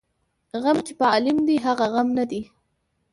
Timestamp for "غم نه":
1.93-2.25